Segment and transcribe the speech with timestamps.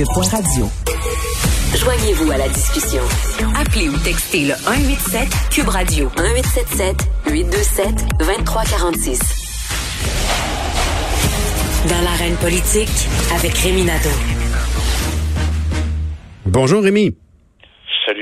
[0.00, 0.66] cube.radio.
[1.76, 3.02] Joignez-vous à la discussion.
[3.54, 7.86] Appelez ou textez le 187 Cube Radio 1877 827
[8.18, 9.18] 2346.
[11.86, 14.08] Dans l'arène politique avec Rémi Nadeau.
[16.46, 17.19] Bonjour Rémi.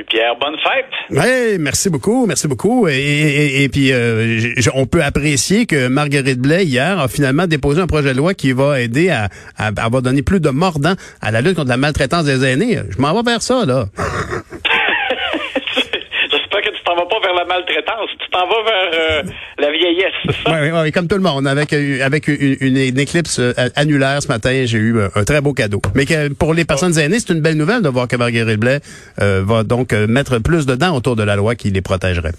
[0.09, 0.87] Pierre, bonne fête.
[1.11, 2.89] Oui, merci beaucoup, merci beaucoup.
[2.89, 4.41] Et, puis, euh,
[4.75, 8.53] on peut apprécier que Marguerite Blais, hier, a finalement déposé un projet de loi qui
[8.53, 12.25] va aider à, à, à donner plus de mordant à la lutte contre la maltraitance
[12.25, 12.79] des aînés.
[12.89, 13.87] Je m'en vais vers ça, là.
[16.89, 17.45] t'en vas pas vers la
[17.79, 19.23] maltraitance, tu t'en vas vers euh,
[19.59, 20.61] la vieillesse, c'est ça?
[20.61, 21.47] Oui, oui, comme tout le monde.
[21.47, 25.53] Avec, euh, avec une, une, éclipse euh, annulaire ce matin, j'ai eu un, très beau
[25.53, 25.81] cadeau.
[25.95, 28.81] Mais que pour les personnes aînées, c'est une belle nouvelle de voir que Marguerite Blais
[29.19, 32.33] va donc mettre plus de dents autour de la loi qui les protégerait.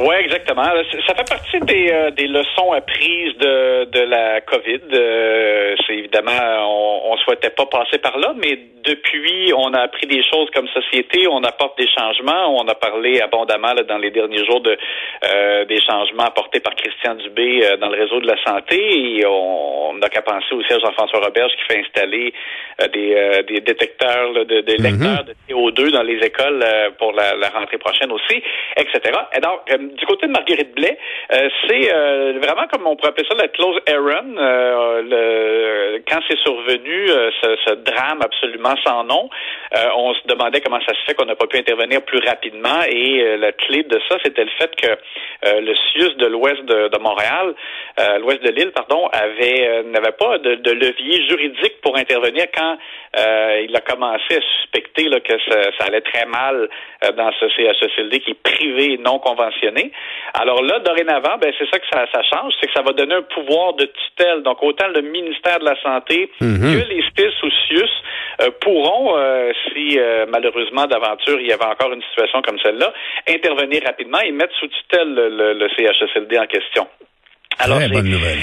[0.00, 0.62] Oui, exactement.
[1.06, 4.80] Ça fait partie des, euh, des leçons apprises de, de la COVID.
[4.92, 6.30] Euh, c'est évidemment,
[6.60, 10.68] on, on souhaitait pas passer par là, mais depuis, on a appris des choses comme
[10.68, 12.56] société, on apporte des changements.
[12.56, 14.76] On a parlé abondamment dans les derniers jours de
[15.24, 18.78] euh, des changements apportés par Christian Dubé dans le réseau de la santé.
[19.18, 22.32] Et on n'a qu'à penser aussi à Jean-François Roberge qui fait installer
[22.92, 24.82] des, des détecteurs de, de mm-hmm.
[24.82, 26.64] lecteurs de CO2 dans les écoles
[26.98, 28.42] pour la, la rentrée prochaine aussi,
[28.76, 29.18] etc.
[29.36, 29.60] Et donc,
[29.94, 30.98] du côté de Marguerite Blais,
[31.32, 34.36] euh, c'est euh, vraiment comme on pourrait appeler ça la close errand.
[34.38, 39.28] Euh, quand c'est survenu ce, drame absolument sans nom,
[39.96, 43.36] on se demandait comment ça se fait qu'on n'a pas pu intervenir plus rapidement et
[43.36, 44.88] la clé de ça, c'était le fait que
[45.60, 47.54] le CIUS de l'ouest de, Montréal,
[48.20, 52.76] l'ouest de l'île, pardon, avait n'avait pas de, levier juridique pour intervenir quand
[53.16, 56.68] il a commencé à suspecter que ça, allait très mal
[57.16, 59.77] dans ce CHSLD qui est privé non conventionné.
[60.34, 63.22] Alors là, dorénavant, ben, c'est ça que ça, change, c'est que ça va donner un
[63.22, 64.42] pouvoir de tutelle.
[64.42, 66.60] Donc, autant le ministère de la Santé mhm.
[66.60, 67.90] que les SPIS ou CIUS
[68.40, 72.92] euh, pourront, euh, si euh, malheureusement d'aventure il y avait encore une situation comme celle-là,
[73.28, 76.86] intervenir rapidement et mettre sous tutelle le, CHSLD en question.
[77.58, 78.38] Alors, Très bonne nouvelle.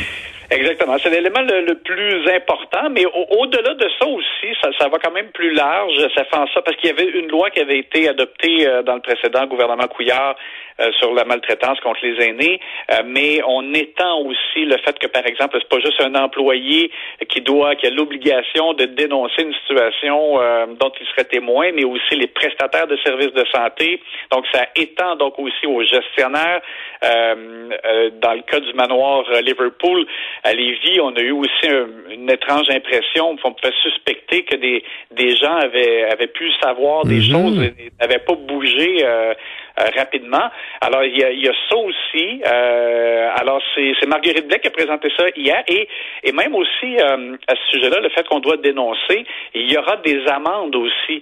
[0.52, 0.98] Exactement.
[1.02, 5.32] C'est l'élément le, plus important, mais au-delà de ça aussi, ça, ça, va quand même
[5.32, 5.94] plus large.
[6.16, 8.96] Ça fait en ça parce qu'il y avait une loi qui avait été adoptée dans
[8.96, 10.36] le précédent gouvernement Couillard
[10.80, 12.60] euh, sur la maltraitance contre les aînés,
[12.92, 16.92] euh, mais on étend aussi le fait que, par exemple, c'est pas juste un employé
[17.30, 21.86] qui doit, qui a l'obligation de dénoncer une situation euh, dont il serait témoin, mais
[21.86, 24.02] aussi les prestataires de services de santé.
[24.32, 26.62] Donc, ça étend donc aussi aux gestionnaires.
[27.02, 30.06] dans le cas du manoir Liverpool
[30.44, 31.68] à Lévis, on a eu aussi
[32.12, 33.36] une étrange impression.
[33.44, 37.32] On peut suspecter que des, des gens avaient, avaient pu savoir des mhm.
[37.32, 39.34] choses et n'avaient pas bougé euh,
[39.78, 40.50] rapidement.
[40.82, 42.42] Alors, il y a, il y a ça aussi.
[42.46, 45.64] Euh, alors, c'est Marguerite Blais qui a présenté ça hier.
[45.68, 45.88] Et,
[46.24, 49.98] et même aussi, euh, à ce sujet-là, le fait qu'on doit dénoncer, il y aura
[49.98, 51.22] des amendes aussi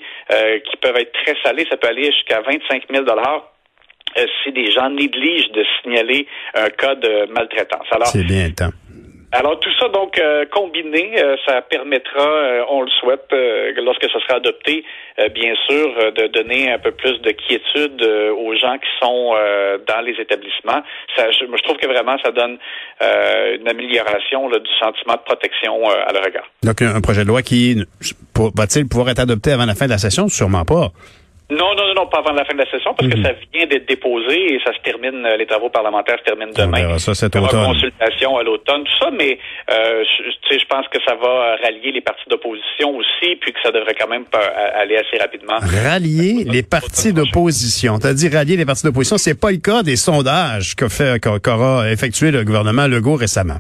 [0.66, 1.66] qui peuvent être très salées.
[1.69, 3.06] Ça peut aller jusqu'à 25 000
[4.44, 7.88] si des gens négligent de signaler un cas de maltraitance.
[7.91, 8.70] Alors, c'est bien temps.
[9.34, 13.34] Alors tout ça donc euh, combiné, euh, ça permettra, euh, on le souhaite,
[13.84, 14.86] lorsque ça sera adopté,
[15.34, 19.34] bien sûr, de donner un peu plus de quiétude aux gens qui sont
[19.88, 20.84] dans les établissements.
[21.18, 22.58] Je, trouve que vraiment ça donne
[23.02, 26.46] une amélioration du sentiment de protection à leur regard.
[26.64, 27.84] Donc un projet de loi qui
[28.56, 30.28] va-t-il pouvoir être adopté avant la fin de la session?
[30.28, 30.92] Sûrement pas.
[31.52, 33.26] Non, non, non, pas avant la fin de la session, parce que mhm.
[33.26, 36.98] ça vient d'être déposé et ça se termine, euh, les travaux parlementaires se terminent demain.
[36.98, 37.66] ça, c'est automne.
[37.66, 39.38] consultation à l'automne, tout ça, mais
[39.70, 40.03] euh,
[40.50, 43.96] je, je pense que ça va rallier les partis d'opposition aussi, puis que ça devrait
[44.00, 44.26] quand même
[44.76, 45.58] aller assez rapidement.
[45.59, 48.00] Rallier les partis d'opposition.
[48.00, 51.92] T'as dit rallier les partis d'opposition, c'est pas le cas des sondages qu'a fait, qu'aura
[51.92, 53.59] effectué le gouvernement Legault récemment.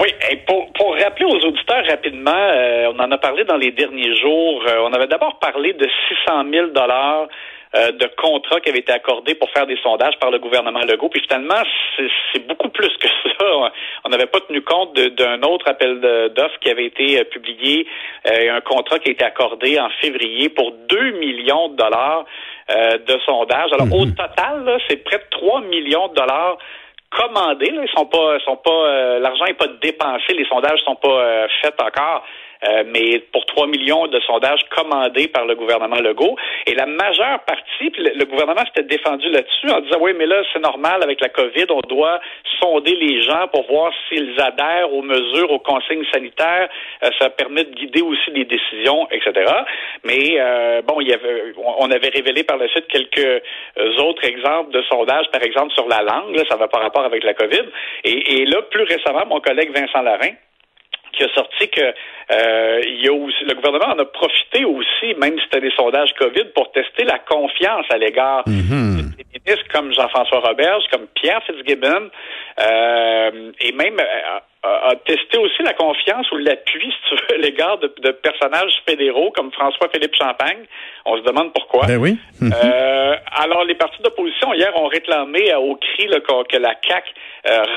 [0.00, 3.70] Oui, et pour, pour rappeler aux auditeurs rapidement, euh, on en a parlé dans les
[3.70, 4.62] derniers jours.
[4.68, 5.88] Euh, on avait d'abord parlé de
[6.26, 7.26] 600 000 dollars
[7.74, 11.08] euh, de contrats qui avaient été accordés pour faire des sondages par le gouvernement Legault.
[11.08, 11.62] Puis finalement,
[11.96, 13.08] c'est beaucoup plus que
[13.38, 13.72] ça.
[14.04, 16.00] On n'avait pas tenu compte d'un autre appel
[16.36, 17.86] d'offres qui avait été publié,
[18.26, 22.26] un contrat qui a été accordé en février pour 2 millions de dollars
[22.68, 23.72] de sondages.
[23.72, 24.14] Alors au mhm.
[24.14, 26.58] total, c'est près de 3 millions de dollars
[27.16, 27.72] commandés.
[27.72, 31.46] Ils sont pas, sont pas, euh, l'argent n'est pas dépensé, les sondages sont pas euh,
[31.62, 32.24] faits encore.
[32.66, 36.36] Euh, mais pour 3 millions de sondages commandés par le gouvernement Legault.
[36.66, 40.42] Et la majeure partie, puis le, gouvernement s'était défendu là-dessus en disant, oui, mais là,
[40.52, 42.20] c'est normal avec la COVID, on doit
[42.60, 46.68] sonder les gens pour voir s'ils adhèrent aux mesures, aux consignes sanitaires.
[47.02, 49.52] Euh, ça permet de guider aussi les décisions, etc.
[50.04, 53.42] Mais euh, bon, il y avait, on avait révélé par la suite quelques
[53.98, 56.34] autres exemples de sondages, par exemple sur la langue.
[56.36, 57.64] Là, ça va par rapport avec la COVID.
[58.04, 60.32] Et, et là, plus récemment, mon collègue Vincent Larin
[61.16, 61.80] qui a sorti que
[62.30, 65.74] euh, il y a aussi, le gouvernement en a profité aussi, même si c'était des
[65.76, 69.12] sondages COVID, pour tester la confiance à l'égard Mhm.
[69.18, 72.10] des ministres comme Jean-François Roberge, comme Pierre Fitzgibbon,
[72.60, 77.38] euh, et même euh, a, testé aussi la confiance ou l'appui, si tu veux, à
[77.38, 80.64] l'égard de, de personnages fédéraux comme François-Philippe Champagne.
[81.04, 81.86] On se demande pourquoi.
[81.86, 82.16] Ben oui.
[82.40, 82.52] Mhm.
[83.36, 87.10] Alors, les partis d'opposition, hier, ont réclamé au cri là, que, la CAQ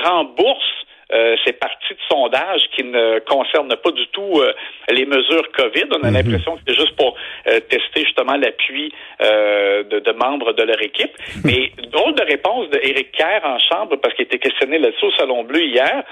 [0.06, 4.54] rembourse euh, ces parties de sondage qui ne concernent pas du tout euh,
[4.90, 5.86] les mesures COVID.
[5.92, 7.16] On a l'impression que c'est juste pour
[7.48, 11.12] euh, tester justement l'appui euh, de, de membres de leur équipe.
[11.46, 15.44] Mais drôle de réponse d'Éric Kerr en chambre parce qu'il était questionné là-dessus au Salon
[15.44, 16.04] Bleu hier.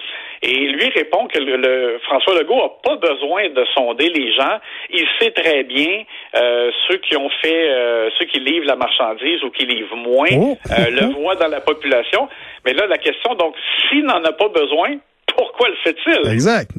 [0.41, 4.59] Et lui répond que le, le- François Legault n'a pas besoin de sonder les gens.
[4.91, 6.03] Il sait très bien
[6.35, 10.27] euh, ceux qui ont fait, euh, ceux qui livrent la marchandise ou qui livrent moins,
[10.33, 10.57] Oh.
[10.71, 12.27] euh, le voient dans la population.
[12.65, 13.55] Mais là, la question, donc,
[13.89, 14.97] s'il n'en a pas besoin,
[15.37, 16.31] pourquoi le fait-il?
[16.31, 16.69] Exact.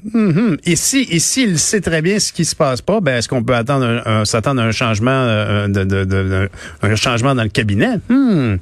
[0.67, 3.45] Et si, et s'il sait très bien ce qui se passe pas, ben est-ce qu'on
[3.45, 6.49] peut attendre s'attendre à un changement, euh, de, de, de- de-
[6.83, 7.97] un changement dans le cabinet?
[8.09, 8.57] Hmm.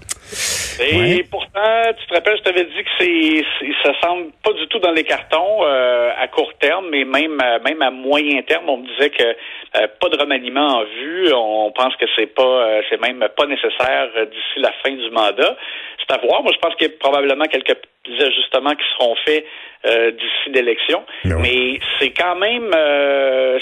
[0.80, 1.26] Et Ouais.
[1.54, 3.44] Pourtant, tu te rappelles, je t'avais dit que c'est,
[3.82, 7.58] ça semble pas du tout dans les cartons euh, à court terme, mais même à,
[7.58, 11.32] même à moyen terme, on me disait que euh, pas de remaniement en vue.
[11.32, 15.10] On pense que c'est pas, euh, c'est même pas nécessaire euh, d'ici la fin du
[15.10, 15.56] mandat.
[15.98, 16.42] C'est à voir.
[16.42, 19.46] Moi, je pense qu'il y a probablement quelques ajustements qui seront faits
[19.86, 23.58] euh, d'ici l'élection, mais c'est quand même, euh,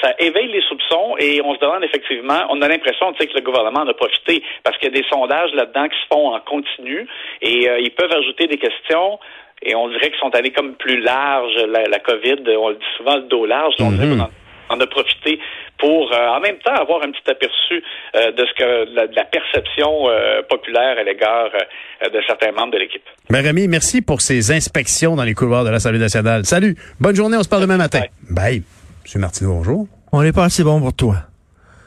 [0.00, 3.34] ça éveille les soupçons et on se demande effectivement, on a l'impression, tu sais, que
[3.34, 6.34] le gouvernement en a profité parce qu'il y a des sondages là-dedans qui se font
[6.34, 7.06] en continu
[7.42, 9.18] et euh, ils peuvent ajouter des questions.
[9.62, 12.92] Et on dirait qu'ils sont allés comme plus large, la, la COVID, on le dit
[12.96, 13.74] souvent, le dos large.
[13.80, 14.26] On dirait Mhm.
[14.70, 15.38] en a profité
[15.78, 17.82] pour, euh, en même temps, avoir un petit aperçu
[18.14, 21.50] euh, de ce que la, de la perception euh, populaire à l'égard
[22.02, 23.02] de certains membres de l'équipe.
[23.28, 26.44] Ben Rémi, merci pour ces inspections dans les couloirs de l'Assemblée nationale.
[26.44, 26.74] Salut.
[27.00, 27.36] Bonne journée.
[27.36, 28.00] On se parle demain matin.
[28.30, 28.62] Bye.
[29.04, 29.88] Monsieur Martineau, bonjour.
[30.12, 31.24] On n'est pas assez bon pour toi.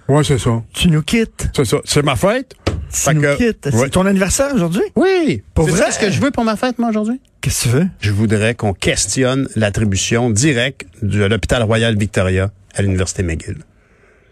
[0.07, 0.61] Ouais, c'est ça.
[0.73, 1.49] Tu nous quittes.
[1.55, 1.77] C'est ça.
[1.85, 2.55] C'est ma fête.
[2.65, 3.65] Tu Fait nous que- quittes.
[3.73, 3.79] Ouais.
[3.83, 4.81] C'est ton anniversaire aujourd'hui?
[4.95, 5.43] Oui.
[5.53, 5.79] Pour C'est vrai?
[5.85, 7.19] ça ce que je veux pour ma fête, moi, aujourd'hui?
[7.41, 7.87] Qu'est-ce que tu veux?
[7.99, 13.57] Je voudrais qu'on questionne l'attribution directe de l'hôpital Royal Victoria à l'Université McGill.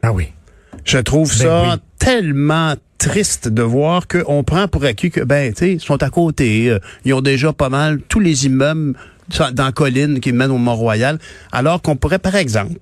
[0.03, 0.29] Ah oui.
[0.83, 1.79] Je trouve Ben ça oui.
[1.99, 6.09] tellement triste de voir qu'on prend pour acquis que, ben, tu sais, ils sont à
[6.09, 8.95] côté, euh, ils ont déjà pas mal tous les immeubles
[9.53, 11.19] dans la colline qui mènent au Mont-Royal,
[11.51, 12.79] alors qu'on pourrait, par exemple,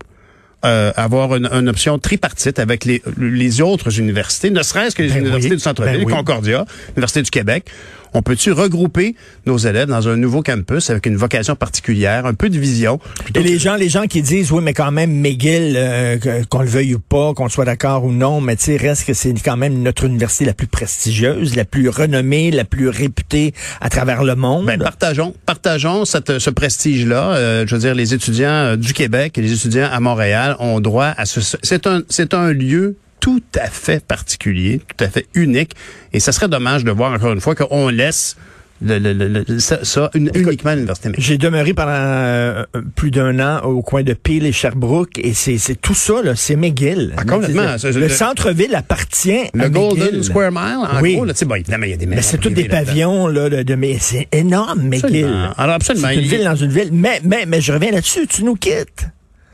[0.66, 5.10] euh, avoir une, une option tripartite avec les, les autres universités, ne serait-ce que les
[5.10, 6.16] Ben universités oui, du centre-ville, ben.
[6.18, 7.70] Concordia, l'Université du Québec.
[8.14, 9.16] On peut-tu regrouper
[9.46, 13.00] nos élèves dans un nouveau campus avec une vocation particulière, un peu de vision?
[13.36, 16.18] Et les gens, les gens qui disent, oui, mais quand même, McGill, euh,
[16.50, 19.14] qu'on le veuille ou pas, qu'on soit d'accord ou non, mais tu sais, reste que
[19.14, 23.90] c'est quand même notre université la plus prestigieuse, la plus renommée, la plus réputée à
[23.90, 24.66] travers le monde.
[24.66, 27.34] Ben, partageons, partageons cette, ce prestige-là.
[27.36, 30.80] Euh, je veux dire, les étudiants euh, du Québec et les étudiants à Montréal ont
[30.80, 31.40] droit à ce.
[31.62, 35.72] C'est un, c'est un lieu tout à fait particulier, tout à fait unique,
[36.14, 38.36] et ça serait dommage de voir encore une fois qu'on laisse
[38.82, 41.10] le, le- le- le- ça, ça une- uniquement à l'université.
[41.18, 42.64] J'ai demeuré pendant euh,
[42.96, 46.56] plus d'un an au coin de Peel et Sherbrooke et c'est tout ça là, c'est
[46.56, 47.14] McGill.
[47.18, 47.76] Ah, complètement.
[47.84, 50.24] Le, centre-ville appartient Le à Golden McGill.
[50.24, 51.16] Square Mile, en Oui.
[51.16, 53.64] gros, là, bon, évidemment, il y a des Mais c'est tous des pavillons là, de,
[53.64, 55.04] de- mais c'est énorme McGill.
[55.26, 55.54] Absolument.
[55.58, 56.08] Alors, absolument.
[56.08, 56.90] C'est une Il- ville dans une ville.
[56.94, 58.28] Mais mais mais je reviens là-dessus.
[58.28, 59.08] Tu nous quittes.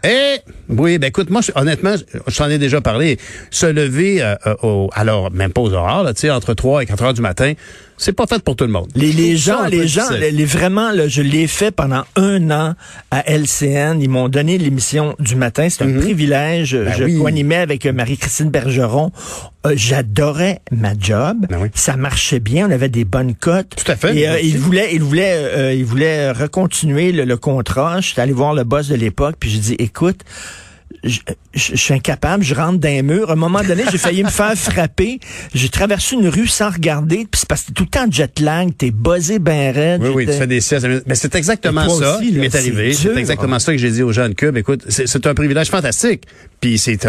[0.06, 0.38] Eh,
[0.70, 1.96] oui, ben écoute, moi, honnêtement,
[2.28, 3.18] je, t'en ai déjà parlé.
[3.50, 7.04] Se lever, euh, euh, au, alors, même pas aux horaires, là, entre 3 et 4
[7.04, 7.54] heures du matin,
[7.98, 8.88] c'est pas fait pour tout le monde.
[8.96, 11.72] Les, les Je trouve ça gens, les gens, les, les- vraiment, là, je l'ai fait
[11.72, 12.74] pendant un an
[13.12, 14.00] à LCN.
[14.02, 15.68] Ils m'ont donné l'émission du matin.
[15.70, 16.70] C'est un privilège.
[16.70, 16.86] je Mhm.
[16.86, 17.18] Ben oui.
[17.20, 19.12] co-animais avec euh, Marie-Christine Bergeron.
[19.66, 21.46] Euh, J'adorais ma job.
[21.50, 21.70] Ben oui.
[21.74, 22.68] Ça marchait bien.
[22.68, 23.76] On avait des bonnes cotes.
[23.84, 24.16] Tout à fait.
[24.18, 28.02] Et euh, il voulait, il voulait, euh, il voulait recontinuer le, le contrat.
[28.02, 30.20] J'étais allé voir le boss de l'époque, puis j'ai dit, écoute,
[31.04, 31.20] je,
[31.54, 33.30] je- je suis incapable, je rentre dans un mur.
[33.30, 35.20] À un moment donné, j'ai failli me faire frapper.
[35.54, 38.70] J'ai traversé une rue sans regarder, puis c'est parce que tout le temps jet lag,
[38.78, 40.02] t'es buzzé ben raide.
[40.04, 40.88] Oui, oui, tu fais des siestes.
[41.08, 42.94] Mais c'est exactement ça aussi, qui m'est arrivé.
[42.94, 44.58] C'est exactement ça que j'ai dit aux gens de Cube.
[44.58, 46.24] Écoute, c'est un privilège fantastique.
[46.62, 47.06] Puis c'est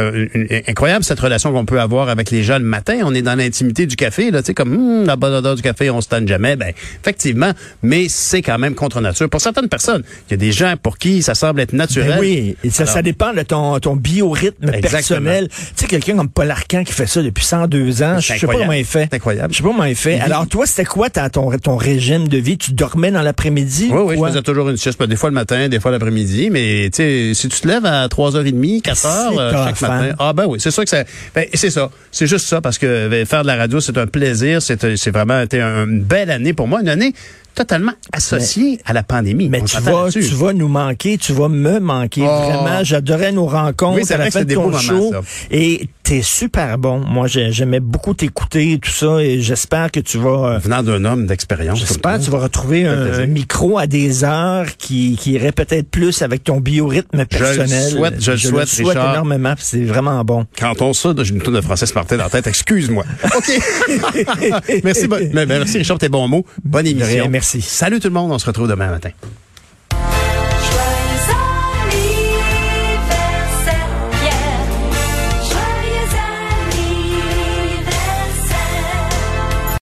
[0.69, 2.99] incroyable cette relation qu'on peut avoir avec les gens le matin.
[3.05, 5.62] On est dans l'intimité du café, là, tu sais, comme hum, la bonne odeur du
[5.62, 6.57] café, on se tanne jamais.
[6.57, 7.52] Ben, effectivement,
[7.83, 9.28] mais c'est quand même contre nature.
[9.31, 12.11] Pour certaines personnes, il y a des gens pour qui ça semble être naturel.
[12.19, 14.90] Ben oui, ça, Alors- ça dépend de ton, ton biorhythme Exactement.
[14.90, 15.49] personnel.
[15.49, 18.52] Tu sais, quelqu'un comme Paul Arcan qui fait ça depuis 102 ans, je sais pas
[18.54, 19.09] comment il fait.
[19.11, 19.52] C'est incroyable.
[19.52, 20.21] Je sais pas comment il fait.
[20.21, 22.59] Alors, toi, c'était quoi ta- ton, ton régime de vie?
[22.59, 23.88] Tu dormais dans l'après-midi?
[23.90, 26.50] Oui, ou oui, je faisais toujours une sieste, des fois le matin, des fois l'après-midi,
[26.50, 30.02] mais tu sais, si tu te lèves à 3h30, 4h, C'est ça t'as chaque matin.
[30.04, 30.14] faire.
[30.18, 31.04] Ah ben oui, c'est sûr que ça.
[31.35, 31.90] Ben, c'est ça.
[32.11, 34.62] C'est juste ça parce que ben, faire de la radio, c'est un plaisir.
[34.62, 37.12] C'est c'est vraiment été une belle année pour moi, une année
[37.56, 39.48] totalement associée à la pandémie.
[39.48, 42.22] Mais tu vas, tu vas nous manquer, tu vas me manquer.
[42.25, 42.42] Oh.
[42.46, 45.10] Vraiment, j'adorais nos rencontres Oui, à la c'est de des ton show.
[45.12, 45.20] ça.
[45.50, 47.00] Et t'es super bon.
[47.00, 49.20] Moi, j'ai- j'aimais beaucoup t'écouter et tout ça.
[49.20, 50.54] Et j'espère que tu vas...
[50.54, 51.80] euh, venant d'un homme d'expérience.
[51.80, 56.22] J'espère que tu vas retrouver un, micro à des heures qui, qui irait peut-être plus
[56.22, 57.90] avec ton biorhythme personnel.
[57.90, 59.14] souhaite, je le souhaite, Richard.
[59.14, 60.46] énormément, c'est vraiment bon.
[60.58, 62.46] Quand on ça, j'ai une tonne de français Martin dans la tête.
[62.46, 63.04] Excuse-moi.
[63.36, 63.50] OK.
[64.84, 66.44] merci, merci, Richard, tes bons mots.
[66.64, 67.08] Bonne émission.
[67.22, 67.60] rien, merci.
[67.60, 68.30] Salut tout le monde.
[68.30, 69.10] On se retrouve demain matin.